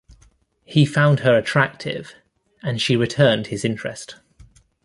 [0.65, 2.15] He found her attractive,
[2.63, 4.15] and she returned his interest.